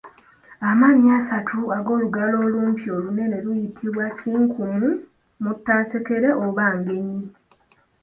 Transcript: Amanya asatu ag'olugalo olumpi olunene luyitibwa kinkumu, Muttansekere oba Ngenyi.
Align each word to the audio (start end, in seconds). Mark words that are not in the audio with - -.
Amanya 0.69 1.11
asatu 1.21 1.57
ag'olugalo 1.77 2.35
olumpi 2.45 2.85
olunene 2.95 3.37
luyitibwa 3.45 4.05
kinkumu, 4.19 4.89
Muttansekere 5.43 6.29
oba 6.45 6.65
Ngenyi. 6.77 7.25